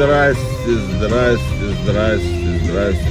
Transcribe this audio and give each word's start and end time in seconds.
здрасте, 0.00 0.40
здрасте, 0.96 1.44
здрасте, 1.82 2.60
здрасте. 2.64 3.06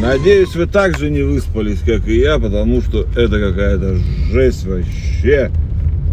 Надеюсь, 0.00 0.54
вы 0.56 0.66
также 0.66 1.08
не 1.08 1.22
выспались, 1.22 1.78
как 1.86 2.08
и 2.08 2.18
я, 2.18 2.40
потому 2.40 2.82
что 2.82 3.06
это 3.14 3.38
какая-то 3.38 3.98
жесть 4.32 4.66
вообще. 4.66 5.52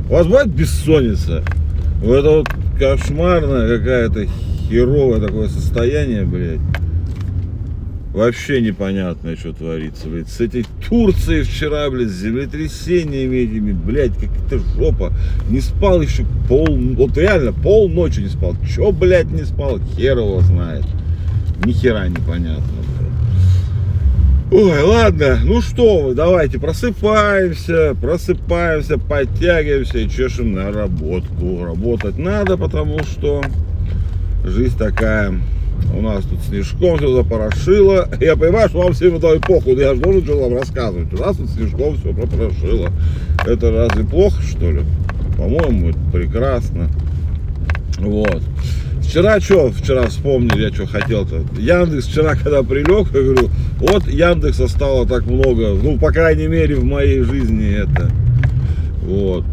У 0.08 0.14
вас 0.14 0.28
бывает 0.28 0.50
бессонница? 0.50 1.44
Вот 2.04 2.16
это 2.16 2.30
вот 2.30 2.48
кошмарное 2.78 3.80
какая-то 3.80 4.28
херовое 4.70 5.20
такое 5.20 5.48
состояние, 5.48 6.26
блядь. 6.26 6.60
Вообще 8.14 8.60
непонятно, 8.60 9.38
что 9.38 9.54
творится, 9.54 10.10
блядь. 10.10 10.28
С 10.28 10.42
этой 10.42 10.66
Турцией 10.88 11.44
вчера, 11.44 11.90
блядь, 11.90 12.10
с 12.10 12.20
землетрясениями 12.20 13.38
этими, 13.38 13.72
блядь, 13.72 14.18
как-то 14.18 14.60
жопа. 14.60 15.14
Не 15.50 15.62
спал 15.62 16.02
еще 16.02 16.26
пол, 16.50 16.68
вот 16.98 17.18
реально 17.18 17.54
полночи 17.54 18.20
не 18.20 18.28
спал. 18.28 18.56
Че, 18.68 18.92
блядь, 18.92 19.32
не 19.32 19.46
спал, 19.46 19.80
хер 19.96 20.18
его 20.18 20.42
знает. 20.42 20.86
Ни 21.64 21.72
хера 21.72 22.10
непонятно, 22.10 22.64
блядь. 23.00 24.62
Ой, 24.62 24.82
ладно, 24.82 25.40
ну 25.46 25.62
что 25.62 26.02
вы, 26.02 26.14
давайте 26.14 26.60
просыпаемся, 26.60 27.96
просыпаемся, 28.02 28.98
подтягиваемся 28.98 30.00
и 30.00 30.10
чешем 30.10 30.52
на 30.52 30.74
работку. 30.74 31.64
Работать 31.64 32.18
надо, 32.18 32.58
потому 32.58 33.00
что 33.06 33.42
жизнь 34.44 34.78
такая 34.78 35.40
у 35.96 36.02
нас 36.02 36.24
тут 36.26 36.40
снежком 36.48 36.98
все 36.98 37.14
запорошило. 37.14 38.08
Я 38.20 38.36
понимаю, 38.36 38.70
что 38.70 38.80
вам 38.80 38.94
всем 38.94 39.16
это 39.16 39.40
похуй, 39.40 39.76
я 39.76 39.96
же 39.96 40.02
должен 40.02 40.24
что 40.24 40.40
вам 40.42 40.58
рассказывать. 40.58 41.14
У 41.14 41.18
нас 41.18 41.38
тут 41.38 41.50
снежком 41.50 41.98
все 41.98 42.14
пропорошило. 42.14 42.90
Это 43.46 43.72
разве 43.72 44.04
плохо, 44.04 44.42
что 44.42 44.72
ли? 44.72 44.82
По-моему, 45.38 45.90
это 45.90 46.00
прекрасно. 46.12 46.90
Вот. 48.00 48.42
Вчера 49.02 49.40
что, 49.40 49.72
вчера 49.72 50.08
вспомнил, 50.08 50.58
я 50.58 50.72
что 50.72 50.86
хотел-то. 50.86 51.44
Яндекс 51.60 52.08
вчера, 52.08 52.36
когда 52.36 52.64
прилег, 52.64 53.08
я 53.14 53.22
говорю, 53.22 53.50
вот 53.80 54.08
Яндекса 54.08 54.68
стало 54.68 55.06
так 55.06 55.26
много, 55.26 55.74
ну, 55.82 55.98
по 55.98 56.12
крайней 56.12 56.48
мере, 56.48 56.76
в 56.76 56.86
моей 56.86 57.22
жизни 57.22 57.76
это. 57.76 58.10
Вот 59.04 59.44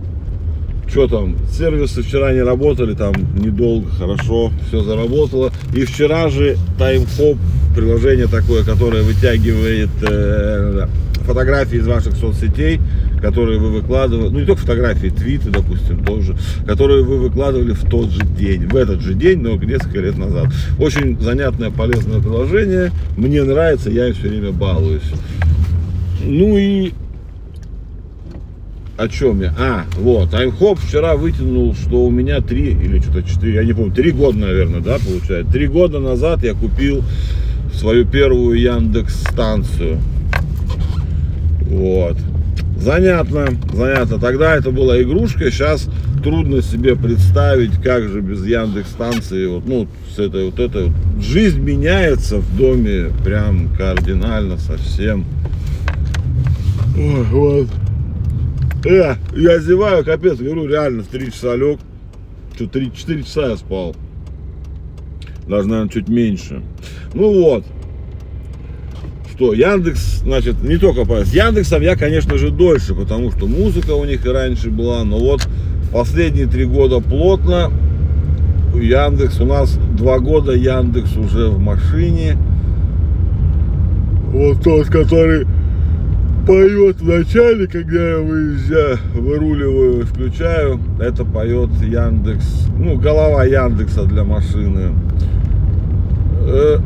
что 0.91 1.07
там, 1.07 1.37
сервисы 1.53 2.03
вчера 2.03 2.33
не 2.33 2.43
работали, 2.43 2.95
там 2.95 3.15
недолго, 3.37 3.91
хорошо, 3.91 4.51
все 4.69 4.83
заработало. 4.83 5.53
И 5.75 5.85
вчера 5.85 6.29
же 6.29 6.57
TimeHop, 6.79 7.37
приложение 7.75 8.27
такое, 8.27 8.65
которое 8.65 9.03
вытягивает 9.03 9.91
э, 10.03 10.87
фотографии 11.29 11.77
из 11.77 11.87
ваших 11.87 12.17
соцсетей, 12.17 12.81
которые 13.21 13.59
вы 13.59 13.71
выкладывали, 13.71 14.31
ну 14.31 14.41
не 14.41 14.47
только 14.47 14.63
фотографии, 14.63 15.09
твиты, 15.09 15.51
допустим, 15.51 16.05
тоже, 16.05 16.35
которые 16.67 17.05
вы 17.05 17.19
выкладывали 17.19 17.73
в 17.73 17.85
тот 17.89 18.11
же 18.11 18.25
день, 18.25 18.67
в 18.67 18.75
этот 18.75 19.03
же 19.03 19.15
день, 19.15 19.41
но 19.41 19.57
несколько 19.57 20.01
лет 20.01 20.17
назад. 20.17 20.47
Очень 20.79 21.21
занятное, 21.21 21.71
полезное 21.71 22.21
приложение, 22.21 22.93
мне 23.17 23.43
нравится, 23.43 23.91
я 23.91 24.09
им 24.09 24.15
все 24.15 24.29
время 24.29 24.53
балуюсь. 24.53 25.03
Ну 26.25 26.57
и 26.57 26.93
о 28.99 29.09
чем 29.09 29.41
я? 29.41 29.55
А, 29.57 29.85
вот, 29.97 30.35
Аймхоп 30.35 30.81
вчера 30.81 31.15
вытянул, 31.15 31.73
что 31.75 32.05
у 32.05 32.11
меня 32.11 32.41
три 32.41 32.73
или 32.73 33.01
что-то 33.01 33.23
четыре, 33.23 33.55
я 33.55 33.65
не 33.65 33.73
помню, 33.73 33.93
три 33.93 34.11
года, 34.11 34.39
наверное, 34.39 34.81
да, 34.81 34.99
получается. 34.99 35.53
Три 35.53 35.69
года 35.69 36.01
назад 36.01 36.43
я 36.43 36.53
купил 36.55 37.05
свою 37.73 38.05
первую 38.05 38.61
Яндекс 38.61 39.23
станцию. 39.23 40.01
Вот. 41.63 42.17
Занятно, 42.81 43.49
занятно. 43.73 44.19
Тогда 44.19 44.57
это 44.57 44.73
была 44.73 45.01
игрушка, 45.01 45.51
сейчас 45.51 45.89
трудно 46.25 46.61
себе 46.61 46.97
представить, 46.97 47.81
как 47.81 48.09
же 48.09 48.21
без 48.21 48.45
Яндекс 48.45 48.91
станции, 48.91 49.47
вот, 49.47 49.65
ну, 49.65 49.87
с 50.13 50.19
этой 50.19 50.47
вот 50.47 50.59
этой. 50.59 50.91
Жизнь 51.21 51.61
меняется 51.61 52.39
в 52.39 52.57
доме 52.57 53.11
прям 53.25 53.69
кардинально 53.77 54.59
совсем. 54.59 55.25
Ой, 56.97 57.23
вот. 57.31 57.69
Э, 58.89 59.17
я 59.37 59.59
зеваю, 59.59 60.03
капец, 60.03 60.39
говорю, 60.39 60.67
реально, 60.67 61.03
в 61.03 61.09
3 61.09 61.31
часа 61.31 61.57
лег. 61.57 61.79
Что, 62.55 62.65
3-4 62.65 63.23
часа 63.23 63.51
я 63.51 63.57
спал. 63.59 63.95
Даже, 65.47 65.69
наверное, 65.69 65.93
чуть 65.93 66.09
меньше. 66.09 66.63
Ну 67.13 67.43
вот. 67.43 67.65
Что, 69.35 69.53
Яндекс, 69.53 70.21
значит, 70.21 70.63
не 70.63 70.79
только 70.79 71.05
по... 71.05 71.23
С 71.23 71.35
Яндексом 71.35 71.83
я, 71.83 71.97
конечно 71.97 72.39
же, 72.39 72.51
дольше, 72.51 72.95
потому 72.95 73.31
что 73.31 73.47
музыка 73.47 73.93
у 73.93 74.07
них 74.07 74.25
и 74.25 74.29
раньше 74.31 74.71
была, 74.71 75.05
но 75.05 75.19
вот 75.19 75.47
последние 75.93 76.47
три 76.47 76.65
года 76.65 77.01
плотно 77.01 77.71
Яндекс, 78.75 79.39
у 79.41 79.45
нас 79.45 79.79
два 79.99 80.19
года 80.19 80.53
Яндекс 80.53 81.15
уже 81.15 81.49
в 81.49 81.59
машине. 81.59 82.39
Вот 84.33 84.63
тот, 84.63 84.87
который 84.87 85.47
поет 86.49 87.03
в 87.03 87.07
начале, 87.07 87.67
когда 87.67 88.13
я 88.13 88.19
выезжаю, 88.21 88.99
выруливаю, 89.15 90.07
включаю, 90.07 90.81
это 90.99 91.27
поет 91.27 91.69
Яндекс, 91.83 92.69
ну, 92.79 92.97
голова 92.97 93.45
Яндекса 93.45 94.05
для 94.05 94.25
машины. 94.25 94.95
Э, 96.47 96.79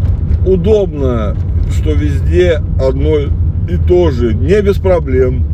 удобно, 0.45 1.37
что 1.71 1.93
везде 1.93 2.61
одно 2.81 3.19
и 3.21 3.77
то 3.87 4.11
же, 4.11 4.35
не 4.35 4.61
без 4.63 4.79
проблем, 4.79 5.47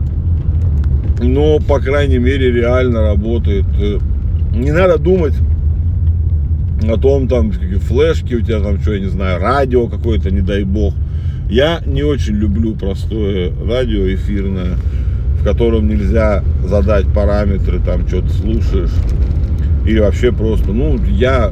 но, 1.21 1.59
по 1.59 1.79
крайней 1.79 2.19
мере, 2.19 2.51
реально 2.51 3.03
работает. 3.03 3.67
Э, 3.79 3.99
не 4.55 4.73
надо 4.73 4.97
думать 4.97 5.35
о 6.91 6.97
том, 6.97 7.29
там, 7.29 7.51
какие 7.51 7.75
флешки 7.75 8.37
у 8.37 8.41
тебя, 8.41 8.61
там, 8.61 8.81
что, 8.81 8.95
я 8.95 9.01
не 9.01 9.11
знаю, 9.11 9.39
радио 9.39 9.87
какое-то, 9.87 10.31
не 10.31 10.41
дай 10.41 10.65
бог– 10.65 10.95
я 11.49 11.81
не 11.87 12.03
очень 12.03 12.35
люблю 12.35 12.75
простое 12.75 13.53
радио 13.67 14.07
эфирное, 14.15 14.77
в 15.41 15.45
котором 15.45 15.89
нельзя 15.89 16.43
задать 16.65 17.07
параметры, 17.13 17.81
там 17.81 18.07
что-то 18.07 18.29
слушаешь. 18.31 18.93
Или 19.87 20.01
вообще 20.01 20.31
просто, 20.31 20.73
ну, 20.73 20.99
я 21.09 21.51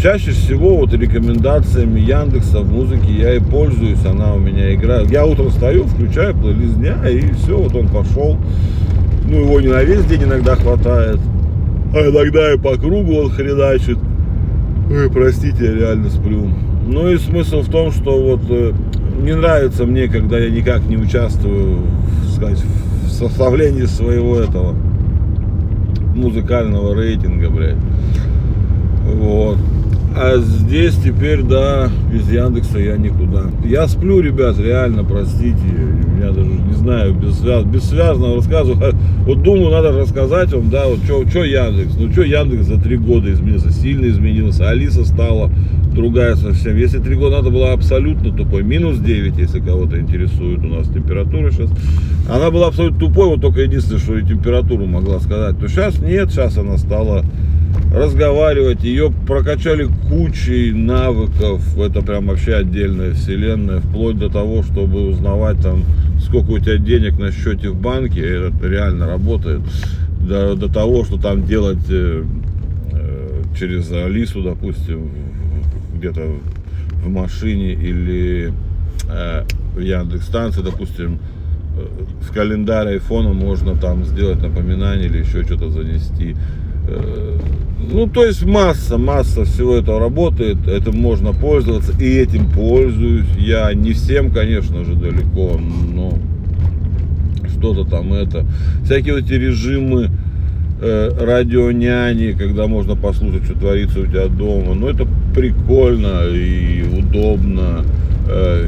чаще 0.00 0.32
всего 0.32 0.76
вот 0.76 0.92
рекомендациями 0.92 2.00
Яндекса 2.00 2.60
в 2.60 2.70
музыке 2.70 3.10
я 3.10 3.34
и 3.34 3.40
пользуюсь, 3.40 4.04
она 4.04 4.34
у 4.34 4.38
меня 4.38 4.74
играет. 4.74 5.10
Я 5.10 5.24
утром 5.24 5.50
встаю, 5.50 5.84
включаю 5.84 6.36
плейлист 6.36 6.76
дня, 6.76 7.08
и 7.08 7.32
все, 7.32 7.56
вот 7.56 7.74
он 7.74 7.88
пошел. 7.88 8.38
Ну, 9.24 9.40
его 9.40 9.60
не 9.60 9.68
на 9.68 9.82
весь 9.82 10.04
день 10.04 10.24
иногда 10.24 10.54
хватает, 10.54 11.18
а 11.94 11.98
иногда 11.98 12.52
и 12.52 12.58
по 12.58 12.76
кругу 12.76 13.14
он 13.14 13.30
хреначит. 13.30 13.98
Ой, 14.90 15.10
простите, 15.10 15.64
я 15.64 15.74
реально 15.74 16.10
сплю. 16.10 16.48
Ну 16.86 17.10
и 17.10 17.18
смысл 17.18 17.60
в 17.60 17.70
том, 17.70 17.92
что 17.92 18.18
вот 18.18 18.40
э, 18.48 18.72
не 19.22 19.34
нравится 19.34 19.84
мне, 19.84 20.08
когда 20.08 20.38
я 20.38 20.50
никак 20.50 20.82
не 20.84 20.96
участвую 20.96 21.80
сказать, 22.38 22.62
в 23.04 23.10
составлении 23.10 23.86
своего 23.86 24.38
этого 24.38 24.74
музыкального 26.14 26.94
рейтинга, 26.94 27.50
блядь. 27.50 27.76
Вот. 29.04 29.58
А 30.16 30.38
здесь 30.38 30.96
теперь, 30.96 31.42
да, 31.42 31.88
без 32.12 32.28
Яндекса 32.28 32.78
я 32.78 32.96
никуда. 32.96 33.44
Я 33.64 33.86
сплю, 33.86 34.20
ребят, 34.20 34.58
реально, 34.58 35.04
простите. 35.04 35.58
Я 36.20 36.30
даже 36.30 36.48
не 36.48 36.72
знаю, 36.74 37.14
бессвяз... 37.14 37.64
бессвязного 37.64 38.36
рассказываю. 38.36 38.94
Вот 39.26 39.42
думаю, 39.42 39.70
надо 39.70 39.92
рассказать 39.92 40.52
вам, 40.52 40.70
да, 40.70 40.86
вот 40.86 41.00
что 41.04 41.44
Яндекс. 41.44 41.96
Ну 41.98 42.10
что 42.10 42.22
Яндекс 42.22 42.66
за 42.66 42.80
три 42.80 42.96
года 42.96 43.30
изменился, 43.30 43.70
сильно 43.70 44.06
изменился. 44.06 44.68
Алиса 44.68 45.04
стала 45.04 45.50
другая 45.98 46.36
совсем. 46.36 46.76
Если 46.76 46.98
три 46.98 47.16
года 47.16 47.38
надо 47.38 47.50
была 47.50 47.72
абсолютно 47.72 48.32
тупой, 48.32 48.62
минус 48.62 48.98
9, 48.98 49.36
если 49.36 49.58
кого-то 49.58 49.98
интересует 49.98 50.60
у 50.60 50.68
нас 50.68 50.86
температура 50.88 51.50
сейчас. 51.50 51.70
Она 52.30 52.52
была 52.52 52.68
абсолютно 52.68 53.00
тупой, 53.00 53.26
вот 53.26 53.40
только 53.40 53.62
единственное, 53.62 54.00
что 54.00 54.16
и 54.16 54.22
температуру 54.22 54.86
могла 54.86 55.18
сказать. 55.18 55.58
То 55.58 55.66
сейчас 55.66 55.98
нет, 55.98 56.30
сейчас 56.30 56.56
она 56.56 56.78
стала 56.78 57.24
разговаривать, 57.92 58.84
ее 58.84 59.12
прокачали 59.26 59.88
кучей 60.08 60.72
навыков, 60.72 61.62
это 61.76 62.00
прям 62.02 62.28
вообще 62.28 62.54
отдельная 62.54 63.12
вселенная, 63.14 63.80
вплоть 63.80 64.18
до 64.18 64.28
того, 64.28 64.62
чтобы 64.62 65.08
узнавать 65.08 65.60
там, 65.60 65.82
сколько 66.20 66.52
у 66.52 66.58
тебя 66.60 66.76
денег 66.76 67.18
на 67.18 67.32
счете 67.32 67.70
в 67.70 67.80
банке, 67.80 68.20
это 68.20 68.68
реально 68.68 69.08
работает, 69.08 69.62
до, 70.20 70.54
до 70.54 70.72
того, 70.72 71.04
что 71.04 71.20
там 71.20 71.44
делать 71.44 71.90
э, 71.90 72.22
э 72.92 73.42
через 73.58 73.90
Алису, 73.90 74.42
допустим, 74.42 75.10
где-то 75.98 76.22
в 77.04 77.08
машине 77.08 77.72
или 77.72 78.52
э, 79.08 79.44
в 79.74 79.80
Яндекс 79.80 80.26
станции, 80.26 80.62
допустим, 80.62 81.18
э, 81.76 81.86
в 82.22 82.32
календарь 82.32 82.88
айфона 82.94 83.32
можно 83.32 83.76
там 83.76 84.04
сделать 84.04 84.40
напоминание 84.42 85.06
или 85.06 85.18
еще 85.18 85.44
что-то 85.44 85.70
занести. 85.70 86.36
Э, 86.88 87.38
ну, 87.90 88.06
то 88.08 88.24
есть 88.24 88.44
масса, 88.44 88.98
масса 88.98 89.44
всего 89.44 89.76
этого 89.76 90.00
работает, 90.00 90.66
этим 90.66 90.98
можно 90.98 91.32
пользоваться, 91.32 91.92
и 91.98 92.04
этим 92.04 92.50
пользуюсь 92.50 93.28
я. 93.38 93.72
Не 93.72 93.92
всем, 93.92 94.30
конечно 94.30 94.84
же, 94.84 94.94
далеко, 94.94 95.58
но 95.58 96.18
что-то 97.48 97.84
там 97.84 98.12
это. 98.12 98.46
Всякие 98.84 99.14
вот 99.14 99.24
эти 99.24 99.34
режимы 99.34 100.10
э, 100.80 101.10
радионяни, 101.18 102.32
когда 102.32 102.66
можно 102.66 102.96
послушать, 102.96 103.44
что 103.44 103.54
творится 103.54 104.00
у 104.00 104.06
тебя 104.06 104.26
дома. 104.26 104.74
Ну, 104.74 104.88
это 104.88 105.06
прикольно 105.34 106.26
и 106.28 106.82
удобно. 106.98 107.84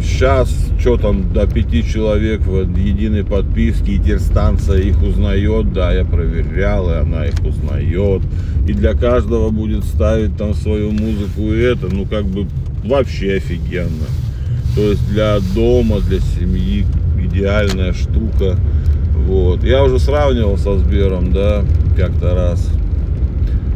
Сейчас 0.01 0.51
э, 0.51 0.81
что 0.81 0.97
там 0.97 1.33
до 1.35 1.47
пяти 1.47 1.85
человек 1.85 2.41
в 2.41 2.77
единой 2.77 3.25
подписке, 3.25 3.93
и 3.93 3.99
теперь 3.99 4.87
их 4.89 5.03
узнает, 5.03 5.73
да, 5.75 5.93
я 5.93 6.05
проверял, 6.05 6.91
и 6.91 6.95
она 6.95 7.27
их 7.27 7.35
узнает. 7.45 8.23
И 8.67 8.73
для 8.73 8.95
каждого 8.95 9.51
будет 9.51 9.85
ставить 9.85 10.37
там 10.37 10.55
свою 10.55 10.93
музыку, 10.93 11.53
и 11.53 11.59
это, 11.61 11.95
ну, 11.95 12.07
как 12.07 12.25
бы 12.25 12.47
вообще 12.85 13.35
офигенно. 13.35 14.07
То 14.75 14.83
есть 14.83 15.07
для 15.11 15.39
дома, 15.55 16.01
для 16.01 16.21
семьи 16.21 16.87
идеальная 17.23 17.93
штука. 17.93 18.57
Вот. 19.27 19.63
Я 19.65 19.85
уже 19.85 19.99
сравнивал 19.99 20.57
со 20.57 20.79
Сбером, 20.79 21.33
да, 21.33 21.63
как-то 21.97 22.35
раз. 22.35 22.69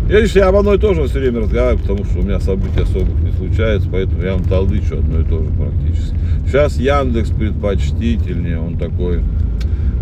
Я, 0.08 0.20
видишь, 0.20 0.36
я 0.36 0.48
об 0.48 0.56
одной 0.56 0.76
и 0.76 0.78
том 0.78 0.94
же 0.94 1.04
все 1.04 1.18
время 1.18 1.40
разговариваю, 1.40 1.80
потому 1.80 2.04
что 2.04 2.18
у 2.18 2.22
меня 2.22 2.38
событий 2.38 2.82
особых 2.82 3.18
не 3.22 3.32
случается, 3.32 3.88
поэтому 3.90 4.22
я 4.22 4.34
вам 4.34 4.44
толдычу 4.44 4.98
одно 4.98 5.20
и 5.20 5.24
то 5.24 5.38
же 5.38 5.50
практически. 5.50 6.14
Сейчас 6.46 6.78
Яндекс 6.78 7.30
предпочтительнее, 7.30 8.58
он 8.58 8.76
такой 8.76 9.22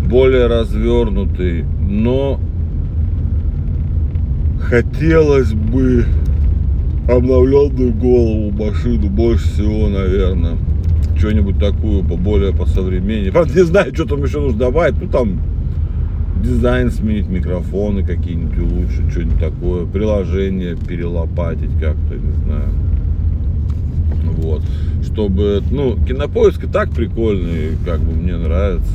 более 0.05 0.47
развернутый, 0.47 1.63
но 1.79 2.39
хотелось 4.61 5.53
бы 5.53 6.05
обновленную 7.07 7.93
голову 7.93 8.51
машину 8.51 9.07
больше 9.07 9.47
всего, 9.53 9.87
наверное. 9.87 10.57
Что-нибудь 11.23 11.57
такую, 11.57 12.03
более 12.03 12.51
по 12.51 12.65
современнее. 12.65 13.31
Правда, 13.31 13.53
не 13.53 13.63
знаю, 13.63 13.93
что 13.93 14.03
там 14.03 14.25
еще 14.25 14.41
нужно 14.41 14.59
добавить. 14.59 15.01
Ну, 15.01 15.07
там 15.07 15.39
дизайн 16.43 16.91
сменить, 16.91 17.29
микрофоны 17.29 18.03
какие-нибудь 18.03 18.57
улучшить, 18.57 19.09
что-нибудь 19.09 19.39
такое, 19.39 19.85
приложение 19.85 20.75
перелопатить 20.75 21.71
как-то, 21.79 22.15
не 22.15 22.33
знаю. 22.43 22.69
Вот. 24.37 24.63
Чтобы, 25.01 25.63
ну, 25.71 25.95
кинопоиск 26.05 26.65
и 26.65 26.67
так 26.67 26.89
прикольный, 26.89 27.77
как 27.85 28.01
бы 28.01 28.11
мне 28.11 28.35
нравится. 28.35 28.91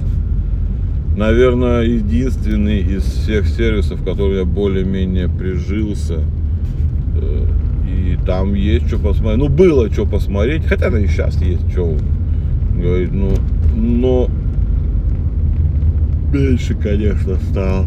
Наверное, 1.17 1.85
единственный 1.85 2.81
из 2.81 3.05
всех 3.05 3.49
сервисов, 3.49 4.05
который 4.05 4.41
я 4.41 4.45
более-менее 4.45 5.31
прижился. 5.31 6.25
Э, 7.15 7.47
и 7.89 8.19
там 8.27 8.53
есть 8.53 8.87
что 8.89 8.99
посмотреть. 8.99 9.39
Ну, 9.39 9.49
было 9.49 9.91
что 9.91 10.05
посмотреть, 10.05 10.67
хотя 10.67 10.89
и 10.89 11.07
сейчас 11.07 11.41
есть 11.41 11.71
что. 11.73 11.97
Говорит, 12.81 13.13
ну, 13.13 13.35
но 13.75 14.31
меньше, 16.33 16.75
конечно, 16.75 17.37
стал. 17.51 17.87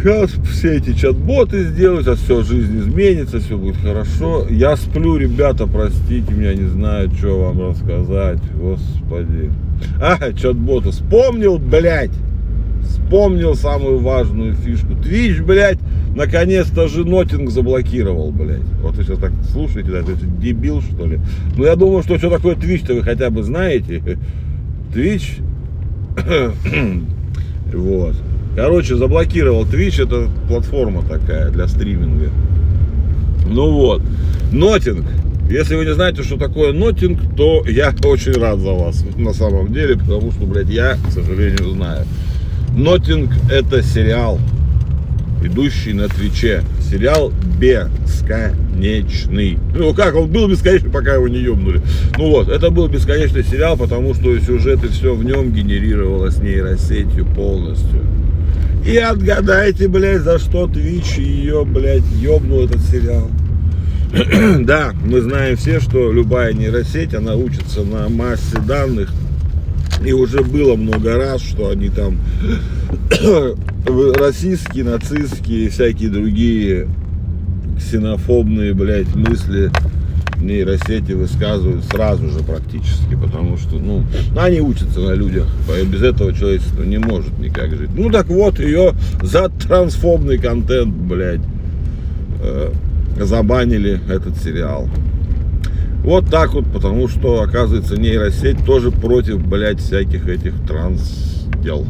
Сейчас 0.00 0.32
все 0.50 0.78
эти 0.78 0.94
чат-боты 0.94 1.64
сделают, 1.64 2.06
сейчас 2.06 2.18
все, 2.18 2.42
жизнь 2.42 2.80
изменится, 2.80 3.38
все 3.38 3.56
будет 3.56 3.76
хорошо. 3.76 4.46
Я 4.50 4.76
сплю, 4.76 5.16
ребята, 5.16 5.66
простите 5.66 6.32
меня, 6.32 6.54
не 6.54 6.66
знаю, 6.66 7.10
что 7.10 7.40
вам 7.40 7.68
рассказать. 7.68 8.40
Господи. 8.54 9.52
А, 10.00 10.32
чат-боты. 10.32 10.90
Вспомнил, 10.90 11.58
блядь. 11.58 12.10
Вспомнил 12.82 13.54
самую 13.54 13.98
важную 13.98 14.54
фишку. 14.54 14.96
Твич, 14.96 15.40
блядь, 15.40 15.78
наконец-то 16.14 16.88
же 16.88 17.04
нотинг 17.04 17.50
заблокировал, 17.50 18.30
блядь. 18.30 18.60
Вот 18.82 18.96
вы 18.96 19.04
сейчас 19.04 19.18
так 19.18 19.32
слушаете, 19.50 19.90
да, 19.90 19.98
это 20.00 20.14
дебил, 20.14 20.82
что 20.82 21.06
ли? 21.06 21.20
Ну, 21.56 21.64
я 21.64 21.76
думаю, 21.76 22.02
что 22.02 22.18
что 22.18 22.30
такое 22.30 22.54
Twitch-то 22.54 22.94
вы 22.94 23.02
хотя 23.02 23.30
бы 23.30 23.42
знаете. 23.42 24.02
Twitch 24.94 25.42
Вот. 27.72 28.14
Короче, 28.54 28.96
заблокировал 28.96 29.64
Twitch, 29.64 30.02
это 30.02 30.28
платформа 30.48 31.02
такая 31.02 31.50
для 31.50 31.66
стриминга. 31.68 32.30
Ну 33.46 33.72
вот. 33.72 34.02
Нотинг. 34.52 35.06
Если 35.48 35.74
вы 35.74 35.84
не 35.84 35.94
знаете, 35.94 36.22
что 36.22 36.36
такое 36.36 36.72
нотинг, 36.72 37.18
то 37.36 37.64
я 37.66 37.94
очень 38.04 38.32
рад 38.32 38.58
за 38.58 38.72
вас 38.72 39.04
на 39.16 39.32
самом 39.32 39.72
деле, 39.72 39.96
потому 39.96 40.30
что, 40.32 40.46
блядь, 40.46 40.68
я, 40.68 40.96
к 40.96 41.10
сожалению, 41.10 41.70
знаю. 41.70 42.04
Нотинг 42.74 43.30
это 43.50 43.82
сериал 43.82 44.38
идущий 45.44 45.92
на 45.92 46.08
Твиче. 46.08 46.62
Сериал 46.90 47.32
бесконечный. 47.58 49.58
Ну 49.74 49.94
как, 49.94 50.14
он 50.14 50.30
был 50.30 50.48
бесконечный, 50.48 50.90
пока 50.90 51.14
его 51.14 51.28
не 51.28 51.38
ебнули. 51.38 51.80
Ну 52.18 52.30
вот, 52.30 52.48
это 52.48 52.70
был 52.70 52.88
бесконечный 52.88 53.44
сериал, 53.44 53.76
потому 53.76 54.14
что 54.14 54.38
сюжет 54.40 54.84
и 54.84 54.88
все 54.88 55.14
в 55.14 55.24
нем 55.24 55.52
генерировалось 55.52 56.38
нейросетью 56.38 57.26
полностью. 57.26 58.04
И 58.86 58.96
отгадайте, 58.96 59.88
блядь, 59.88 60.22
за 60.22 60.38
что 60.38 60.66
Твич 60.66 61.16
ее, 61.16 61.64
блядь, 61.64 62.02
ебнул 62.20 62.64
этот 62.64 62.80
сериал. 62.80 63.30
да, 64.60 64.92
мы 65.06 65.22
знаем 65.22 65.56
все, 65.56 65.80
что 65.80 66.12
любая 66.12 66.52
нейросеть, 66.52 67.14
она 67.14 67.34
учится 67.34 67.82
на 67.82 68.08
массе 68.08 68.58
данных, 68.66 69.10
и 70.04 70.12
уже 70.12 70.42
было 70.42 70.76
много 70.76 71.16
раз, 71.16 71.42
что 71.42 71.70
они 71.70 71.88
там 71.88 72.18
российские, 74.18 74.84
нацистские 74.84 75.66
и 75.66 75.68
всякие 75.68 76.10
другие 76.10 76.88
ксенофобные, 77.78 78.74
блядь, 78.74 79.14
мысли 79.14 79.70
нейросети 80.40 81.12
высказывают 81.12 81.84
сразу 81.84 82.28
же 82.28 82.40
практически, 82.40 83.14
потому 83.14 83.56
что, 83.56 83.76
ну, 83.76 84.04
они 84.36 84.60
учатся 84.60 85.00
на 85.00 85.12
людях, 85.12 85.46
без 85.86 86.02
этого 86.02 86.32
человечество 86.34 86.82
не 86.82 86.98
может 86.98 87.38
никак 87.38 87.70
жить. 87.70 87.90
Ну, 87.94 88.10
так 88.10 88.26
вот, 88.26 88.58
ее 88.58 88.94
за 89.22 89.48
трансфобный 89.48 90.38
контент, 90.38 90.92
блядь, 90.92 91.40
э, 92.40 92.72
забанили 93.20 94.00
этот 94.10 94.36
сериал. 94.36 94.88
Вот 96.02 96.28
так 96.28 96.54
вот, 96.54 96.64
потому 96.72 97.06
что, 97.06 97.42
оказывается, 97.42 97.96
нейросеть 97.96 98.64
тоже 98.64 98.90
против, 98.90 99.46
блядь, 99.46 99.80
всяких 99.80 100.26
этих 100.28 100.54
транс 100.66 101.46
дел. 101.62 101.86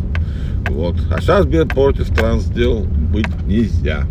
Вот. 0.69 0.97
А 1.11 1.21
сейчас, 1.21 1.47
блядь, 1.47 1.71
против 1.71 2.15
транс 2.15 2.45
дел 2.45 2.81
быть 2.85 3.27
нельзя. 3.47 4.07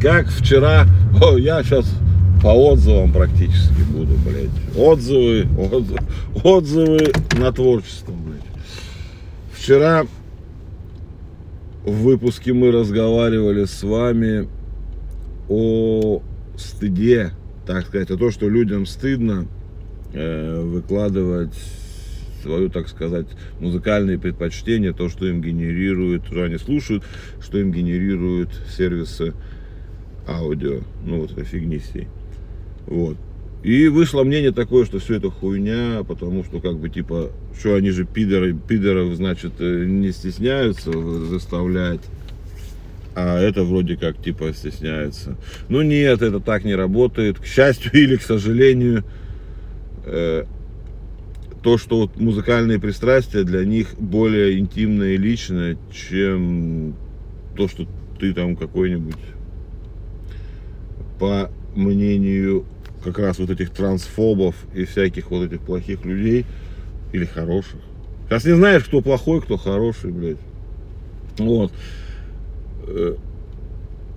Как 0.00 0.28
вчера, 0.28 0.86
о, 1.20 1.36
я 1.36 1.62
сейчас 1.64 1.92
по 2.40 2.48
отзывам 2.48 3.12
практически 3.12 3.82
буду, 3.92 4.14
блядь. 4.24 4.76
Отзывы, 4.76 5.46
отзывы, 5.58 5.98
отзывы 6.44 7.12
на 7.36 7.52
творчество, 7.52 8.12
блядь. 8.12 8.42
Вчера 9.52 10.06
в 11.84 11.92
выпуске 11.92 12.52
мы 12.52 12.70
разговаривали 12.70 13.64
с 13.64 13.82
вами 13.82 14.48
о 15.48 16.22
стыде 16.56 17.32
так 17.66 17.86
сказать, 17.86 18.10
а 18.10 18.16
то, 18.16 18.30
что 18.30 18.48
людям 18.48 18.86
стыдно 18.86 19.46
э, 20.12 20.60
выкладывать 20.60 21.54
свою, 22.42 22.68
так 22.68 22.88
сказать, 22.88 23.26
музыкальные 23.60 24.18
предпочтения, 24.18 24.92
то, 24.92 25.08
что 25.08 25.26
им 25.26 25.40
генерирует, 25.40 26.26
что 26.26 26.42
они 26.42 26.58
слушают, 26.58 27.04
что 27.40 27.58
им 27.58 27.72
генерируют 27.72 28.50
сервисы 28.76 29.32
аудио, 30.26 30.80
ну 31.04 31.20
вот 31.20 31.32
этой 31.32 31.44
фигни 31.44 31.78
всей. 31.78 32.08
Вот. 32.86 33.16
И 33.62 33.86
вышло 33.86 34.24
мнение 34.24 34.50
такое, 34.50 34.84
что 34.84 34.98
все 34.98 35.14
это 35.14 35.30
хуйня, 35.30 36.02
потому 36.06 36.42
что 36.42 36.60
как 36.60 36.78
бы 36.78 36.88
типа, 36.88 37.30
что 37.58 37.76
они 37.76 37.90
же 37.90 38.04
пидоры, 38.04 38.54
пидоров, 38.54 39.14
значит, 39.14 39.52
э, 39.60 39.84
не 39.84 40.10
стесняются 40.10 40.90
заставлять 41.26 42.00
а 43.14 43.38
это 43.38 43.64
вроде 43.64 43.96
как 43.96 44.22
типа 44.22 44.52
стесняется. 44.52 45.36
Ну 45.68 45.82
нет, 45.82 46.22
это 46.22 46.40
так 46.40 46.64
не 46.64 46.74
работает. 46.74 47.38
К 47.38 47.46
счастью 47.46 47.92
или 47.92 48.16
к 48.16 48.22
сожалению, 48.22 49.04
э, 50.04 50.44
то, 51.62 51.78
что 51.78 52.00
вот 52.00 52.16
музыкальные 52.18 52.80
пристрастия 52.80 53.44
для 53.44 53.64
них 53.64 53.94
более 53.98 54.58
интимное 54.58 55.10
и 55.10 55.16
личное, 55.16 55.76
чем 55.92 56.94
то, 57.56 57.68
что 57.68 57.86
ты 58.18 58.32
там 58.32 58.56
какой-нибудь, 58.56 59.16
по 61.18 61.50
мнению 61.74 62.64
как 63.04 63.18
раз 63.18 63.38
вот 63.38 63.50
этих 63.50 63.70
трансфобов 63.70 64.54
и 64.74 64.84
всяких 64.84 65.30
вот 65.30 65.44
этих 65.44 65.60
плохих 65.60 66.04
людей, 66.04 66.46
или 67.12 67.24
хороших. 67.24 67.80
Сейчас 68.28 68.44
не 68.44 68.54
знаешь, 68.54 68.84
кто 68.84 69.00
плохой, 69.02 69.40
кто 69.42 69.56
хороший, 69.56 70.10
блядь. 70.10 70.38
Вот. 71.38 71.72
Э, 72.86 73.16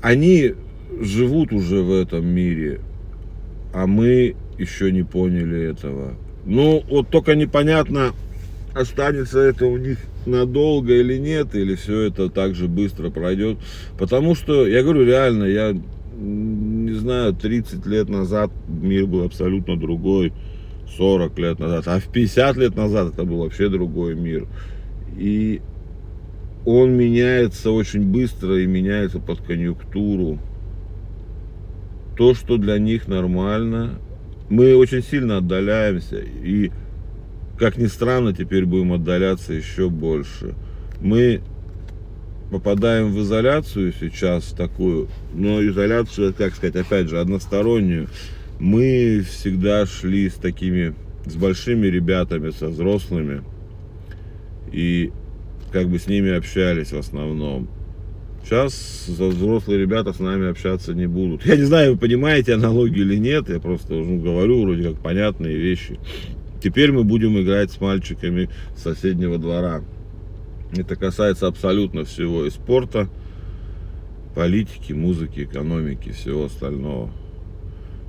они 0.01 0.53
живут 0.99 1.51
уже 1.51 1.81
в 1.81 1.91
этом 1.91 2.25
мире, 2.27 2.81
а 3.73 3.87
мы 3.87 4.35
еще 4.57 4.91
не 4.91 5.03
поняли 5.03 5.71
этого. 5.71 6.13
Ну, 6.45 6.83
вот 6.89 7.09
только 7.09 7.35
непонятно, 7.35 8.13
останется 8.73 9.39
это 9.39 9.65
у 9.65 9.77
них 9.77 9.97
надолго 10.25 10.93
или 10.93 11.17
нет, 11.17 11.55
или 11.55 11.75
все 11.75 12.01
это 12.01 12.29
так 12.29 12.55
же 12.55 12.67
быстро 12.67 13.09
пройдет. 13.09 13.57
Потому 13.97 14.35
что, 14.35 14.67
я 14.67 14.83
говорю, 14.83 15.05
реально, 15.05 15.45
я 15.45 15.75
не 16.17 16.93
знаю, 16.93 17.33
30 17.33 17.85
лет 17.85 18.09
назад 18.09 18.51
мир 18.67 19.05
был 19.05 19.23
абсолютно 19.23 19.77
другой, 19.77 20.33
40 20.97 21.37
лет 21.39 21.59
назад, 21.59 21.87
а 21.87 21.99
в 21.99 22.07
50 22.11 22.57
лет 22.57 22.75
назад 22.75 23.13
это 23.13 23.25
был 23.25 23.39
вообще 23.39 23.69
другой 23.69 24.15
мир. 24.15 24.47
И 25.17 25.61
он 26.65 26.97
меняется 26.97 27.71
очень 27.71 28.03
быстро 28.03 28.59
и 28.59 28.65
меняется 28.65 29.19
под 29.19 29.41
конъюнктуру. 29.41 30.39
То, 32.17 32.33
что 32.33 32.57
для 32.57 32.79
них 32.79 33.07
нормально, 33.07 33.99
мы 34.49 34.75
очень 34.75 35.03
сильно 35.03 35.37
отдаляемся 35.37 36.17
и, 36.17 36.71
как 37.59 37.77
ни 37.77 37.85
странно, 37.85 38.33
теперь 38.33 38.65
будем 38.65 38.93
отдаляться 38.93 39.53
еще 39.53 39.89
больше. 39.89 40.55
Мы 41.01 41.41
попадаем 42.49 43.11
в 43.11 43.21
изоляцию 43.21 43.93
сейчас 43.99 44.45
такую, 44.45 45.07
но 45.33 45.63
изоляцию, 45.63 46.33
как 46.33 46.55
сказать, 46.55 46.75
опять 46.75 47.09
же, 47.09 47.19
одностороннюю. 47.19 48.07
Мы 48.59 49.23
всегда 49.27 49.85
шли 49.85 50.29
с 50.29 50.35
такими, 50.35 50.95
с 51.25 51.35
большими 51.35 51.87
ребятами, 51.87 52.51
со 52.51 52.69
взрослыми, 52.69 53.43
и 54.71 55.11
как 55.75 55.89
бы 55.89 55.99
с 55.99 56.07
ними 56.07 56.31
общались 56.31 56.93
в 56.93 56.97
основном. 56.97 57.67
Сейчас 58.41 59.07
взрослые 59.09 59.77
ребята 59.77 60.13
с 60.13 60.19
нами 60.19 60.49
общаться 60.49 60.93
не 60.93 61.05
будут. 61.05 61.45
Я 61.45 61.57
не 61.57 61.63
знаю, 61.63 61.91
вы 61.91 61.97
понимаете 61.97 62.53
аналогию 62.53 63.05
или 63.05 63.17
нет, 63.17 63.49
я 63.49 63.59
просто 63.59 63.93
ну, 63.93 64.17
говорю 64.21 64.61
вроде 64.61 64.83
как 64.87 65.03
понятные 65.03 65.57
вещи. 65.57 65.99
Теперь 66.63 66.93
мы 66.93 67.03
будем 67.03 67.37
играть 67.41 67.71
с 67.71 67.81
мальчиками 67.81 68.49
соседнего 68.77 69.37
двора. 69.37 69.81
Это 70.77 70.95
касается 70.95 71.47
абсолютно 71.47 72.05
всего 72.05 72.45
и 72.45 72.51
спорта, 72.51 73.09
политики, 74.33 74.93
музыки, 74.93 75.41
экономики, 75.41 76.13
всего 76.13 76.45
остального. 76.45 77.11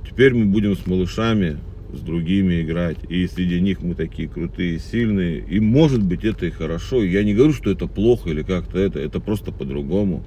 Теперь 0.09 0.33
мы 0.33 0.45
будем 0.45 0.77
с 0.77 0.87
малышами, 0.87 1.57
с 1.97 2.01
другими 2.01 2.61
играть. 2.61 2.97
И 3.09 3.27
среди 3.27 3.59
них 3.59 3.81
мы 3.81 3.95
такие 3.95 4.29
крутые, 4.29 4.79
сильные. 4.79 5.39
И 5.39 5.59
может 5.59 6.01
быть 6.03 6.23
это 6.23 6.45
и 6.45 6.51
хорошо. 6.51 7.03
Я 7.03 7.23
не 7.23 7.33
говорю, 7.33 7.53
что 7.53 7.71
это 7.71 7.87
плохо 7.87 8.29
или 8.29 8.43
как-то 8.43 8.79
это. 8.79 8.99
Это 8.99 9.19
просто 9.19 9.51
по-другому. 9.51 10.23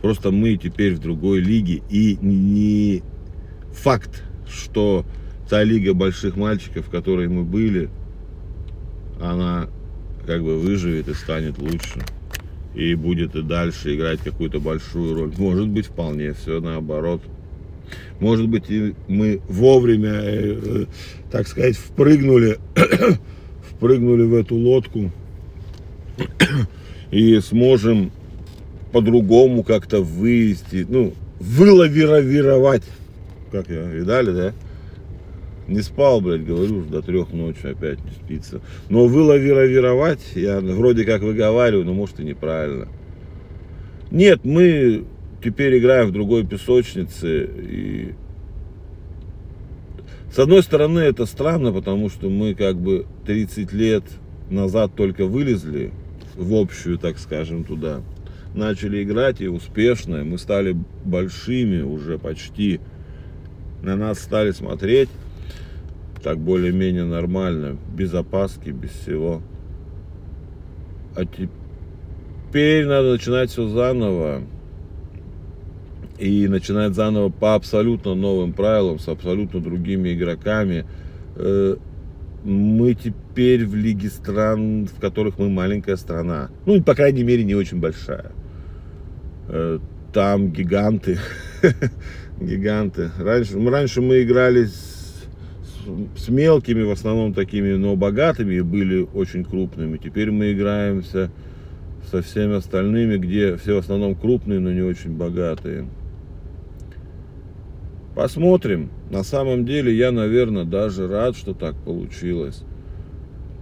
Просто 0.00 0.30
мы 0.30 0.56
теперь 0.56 0.94
в 0.94 0.98
другой 0.98 1.40
лиге. 1.40 1.82
И 1.90 2.18
не 2.20 3.02
факт, 3.72 4.24
что 4.48 5.04
та 5.48 5.62
лига 5.62 5.94
больших 5.94 6.36
мальчиков, 6.36 6.86
в 6.86 6.90
которой 6.90 7.28
мы 7.28 7.44
были, 7.44 7.90
она 9.20 9.68
как 10.26 10.42
бы 10.42 10.58
выживет 10.58 11.08
и 11.08 11.14
станет 11.14 11.58
лучше. 11.58 12.00
И 12.74 12.94
будет 12.94 13.36
и 13.36 13.42
дальше 13.42 13.94
играть 13.94 14.20
какую-то 14.20 14.58
большую 14.58 15.14
роль. 15.14 15.32
Может 15.36 15.68
быть, 15.68 15.86
вполне 15.86 16.32
все 16.32 16.60
наоборот. 16.60 17.22
Может 18.20 18.48
быть, 18.48 18.64
мы 19.08 19.40
вовремя, 19.48 20.12
э, 20.12 20.60
э, 20.64 20.86
так 21.30 21.48
сказать, 21.48 21.76
впрыгнули, 21.76 22.58
впрыгнули 23.70 24.22
в 24.22 24.34
эту 24.34 24.54
лодку 24.54 25.10
и 27.10 27.40
сможем 27.40 28.12
по-другому 28.92 29.62
как-то 29.62 30.02
вывести, 30.02 30.86
ну, 30.88 31.14
вылавировать. 31.40 32.84
Как 33.50 33.68
я, 33.68 33.82
видали, 33.82 34.30
да? 34.32 34.52
Не 35.68 35.80
спал, 35.80 36.20
блядь, 36.20 36.44
говорю, 36.44 36.82
до 36.82 37.02
трех 37.02 37.32
ночи 37.32 37.66
опять 37.66 37.98
не 38.04 38.10
спится. 38.10 38.60
Но 38.88 39.06
вылавировать 39.06 40.22
я 40.34 40.60
вроде 40.60 41.04
как 41.04 41.22
выговариваю, 41.22 41.84
но 41.84 41.94
может 41.94 42.20
и 42.20 42.24
неправильно. 42.24 42.88
Нет, 44.10 44.40
мы 44.44 45.04
теперь 45.42 45.78
играем 45.78 46.08
в 46.08 46.12
другой 46.12 46.46
песочнице. 46.46 47.44
И 47.44 48.14
с 50.32 50.38
одной 50.38 50.62
стороны 50.62 51.00
это 51.00 51.26
странно, 51.26 51.72
потому 51.72 52.08
что 52.08 52.30
мы 52.30 52.54
как 52.54 52.76
бы 52.76 53.06
30 53.26 53.72
лет 53.72 54.04
назад 54.50 54.94
только 54.94 55.26
вылезли 55.26 55.92
в 56.34 56.54
общую, 56.54 56.98
так 56.98 57.18
скажем, 57.18 57.64
туда. 57.64 58.00
Начали 58.54 59.02
играть 59.02 59.40
и 59.40 59.48
успешно. 59.48 60.24
Мы 60.24 60.38
стали 60.38 60.76
большими 61.04 61.82
уже 61.82 62.18
почти. 62.18 62.80
На 63.82 63.96
нас 63.96 64.20
стали 64.20 64.52
смотреть 64.52 65.08
так 66.22 66.38
более-менее 66.38 67.04
нормально, 67.04 67.76
без 67.94 68.14
опаски, 68.14 68.70
без 68.70 68.90
всего. 68.90 69.42
А 71.16 71.24
теперь 71.24 72.86
надо 72.86 73.12
начинать 73.12 73.50
все 73.50 73.66
заново 73.66 74.42
и 76.22 76.46
начинать 76.46 76.94
заново 76.94 77.30
по 77.30 77.56
абсолютно 77.56 78.14
новым 78.14 78.52
правилам, 78.52 79.00
с 79.00 79.08
абсолютно 79.08 79.60
другими 79.60 80.14
игроками. 80.14 80.86
Э, 81.34 81.76
мы 82.44 82.94
теперь 82.94 83.66
в 83.66 83.74
лиге 83.74 84.08
стран, 84.08 84.86
в 84.86 85.00
которых 85.00 85.40
мы 85.40 85.50
маленькая 85.50 85.96
страна. 85.96 86.50
Ну, 86.64 86.80
по 86.80 86.94
крайней 86.94 87.24
мере, 87.24 87.42
не 87.42 87.56
очень 87.56 87.80
большая. 87.80 88.30
Э, 89.48 89.80
там 90.12 90.52
гиганты. 90.52 91.18
гиганты. 92.40 93.10
Раньше, 93.18 93.58
раньше 93.68 94.00
мы 94.00 94.22
играли 94.22 94.66
с, 94.66 95.24
с 96.16 96.28
мелкими, 96.28 96.82
в 96.82 96.92
основном 96.92 97.34
такими, 97.34 97.72
но 97.72 97.96
богатыми, 97.96 98.60
были 98.60 99.08
очень 99.12 99.44
крупными. 99.44 99.96
Теперь 99.96 100.30
мы 100.30 100.52
играемся 100.52 101.32
со 102.12 102.22
всеми 102.22 102.54
остальными, 102.54 103.16
где 103.16 103.56
все 103.56 103.74
в 103.74 103.78
основном 103.78 104.14
крупные, 104.14 104.60
но 104.60 104.70
не 104.70 104.82
очень 104.82 105.16
богатые. 105.16 105.88
Посмотрим. 108.14 108.90
На 109.10 109.22
самом 109.22 109.64
деле 109.64 109.94
я, 109.96 110.12
наверное, 110.12 110.64
даже 110.64 111.08
рад, 111.08 111.36
что 111.36 111.54
так 111.54 111.74
получилось. 111.76 112.62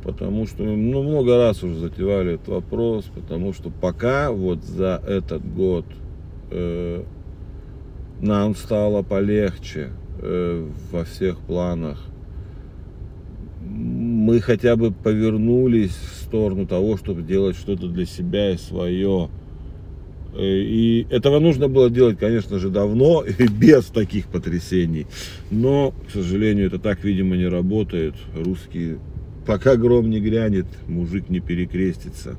Потому 0.03 0.47
что 0.47 0.63
мы 0.63 0.77
ну, 0.77 1.03
много 1.03 1.37
раз 1.37 1.63
уже 1.63 1.77
затевали 1.77 2.35
этот 2.35 2.49
вопрос, 2.49 3.05
потому 3.15 3.53
что 3.53 3.71
пока 3.71 4.33
вот 4.33 4.65
за 4.65 5.01
этот 5.07 5.47
год 5.55 5.85
э, 6.51 7.05
нам 8.21 8.57
стало 8.57 9.03
полегче 9.03 9.91
э, 10.21 10.67
во 10.91 11.05
всех 11.05 11.39
планах. 11.41 12.03
Мы 13.63 14.41
хотя 14.41 14.75
бы 14.75 14.91
повернулись 14.91 15.95
в 15.95 16.23
сторону 16.25 16.67
того, 16.67 16.97
чтобы 16.97 17.23
делать 17.23 17.57
что-то 17.57 17.87
для 17.89 18.07
себя 18.07 18.51
и 18.53 18.57
свое. 18.57 19.29
Э, 20.35 20.43
и 20.43 21.07
этого 21.11 21.39
нужно 21.39 21.69
было 21.69 21.91
делать, 21.91 22.19
конечно 22.19 22.59
же, 22.59 22.71
давно 22.71 23.25
и 23.39 23.47
без 23.47 23.87
таких 23.87 24.27
потрясений. 24.27 25.07
Но, 25.51 25.95
к 26.09 26.13
сожалению, 26.13 26.67
это 26.67 26.79
так, 26.79 27.05
видимо, 27.05 27.37
не 27.37 27.47
работает. 27.47 28.15
Русские, 28.35 28.99
пока 29.47 29.77
гром 29.77 30.11
не 30.11 30.21
грянет, 30.21 30.67
мужик 30.87 31.29
не 31.29 31.41
перекрестится. 31.41 32.37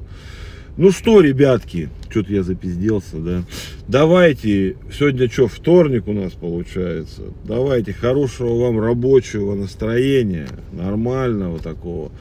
Ну 0.78 0.92
что, 0.92 1.20
ребятки, 1.20 1.90
что-то 2.10 2.32
я 2.32 2.44
запизделся, 2.44 3.18
да. 3.18 3.44
Давайте, 3.90 4.78
сегодня 4.92 5.30
что, 5.30 5.48
вторник 5.48 6.08
у 6.08 6.14
нас 6.14 6.32
получается. 6.32 7.24
Давайте 7.44 7.92
хорошего 7.92 8.58
вам 8.58 8.80
рабочего 8.80 9.54
настроения, 9.54 10.48
нормального 10.72 11.60
такого 11.60 12.12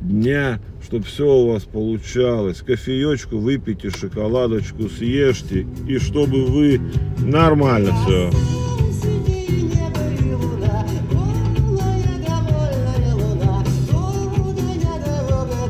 дня, 0.00 0.60
чтобы 0.82 1.04
все 1.04 1.26
у 1.26 1.52
вас 1.52 1.64
получалось. 1.64 2.62
Кофеечку 2.64 3.38
выпейте, 3.38 3.90
шоколадочку 3.90 4.88
съешьте, 4.88 5.66
и 5.88 5.98
чтобы 5.98 6.44
вы 6.44 6.80
нормально 7.18 7.92
все 8.04 8.30